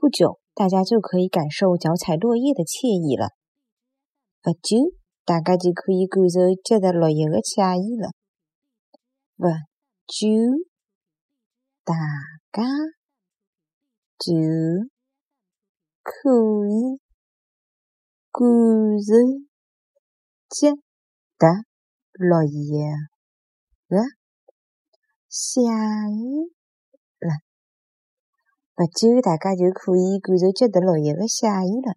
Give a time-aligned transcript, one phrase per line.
[0.00, 3.34] 不久，大家就可以感受脚踩落叶的惬意了。
[4.40, 4.94] 不久，
[5.26, 8.08] 大家就可以感受脚踏落叶的惬意了。
[9.36, 9.44] 不
[10.08, 10.24] 久，
[11.84, 11.92] 大
[12.50, 12.64] 家
[14.16, 14.32] 就
[16.02, 16.32] 可
[16.64, 17.04] 以感
[19.04, 19.12] 受
[20.48, 20.80] 脚
[21.36, 21.68] 踏
[22.14, 22.88] 落叶
[23.86, 23.98] 的
[25.28, 25.60] 惬
[26.08, 26.48] 意
[28.80, 31.96] 不久，大家就可以感受脚踏落叶的惬意了。